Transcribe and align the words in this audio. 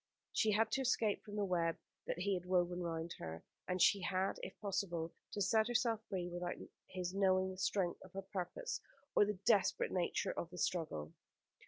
She 0.33 0.53
had 0.53 0.71
to 0.71 0.81
escape 0.81 1.23
from 1.23 1.35
the 1.35 1.45
web 1.45 1.77
that 2.07 2.17
he 2.17 2.33
had 2.33 2.47
woven 2.47 2.81
round 2.81 3.13
her; 3.19 3.43
and 3.67 3.79
she 3.79 4.01
had, 4.01 4.39
if 4.41 4.59
possible, 4.59 5.13
to 5.33 5.41
set 5.43 5.67
herself 5.67 6.01
free 6.09 6.27
without 6.27 6.55
his 6.87 7.13
knowing 7.13 7.51
the 7.51 7.57
strength 7.57 8.01
of 8.01 8.13
her 8.13 8.23
purpose, 8.23 8.81
or 9.15 9.25
the 9.25 9.37
desperate 9.45 9.91
nature 9.91 10.31
of 10.31 10.49
the 10.49 10.57
struggle. 10.57 11.13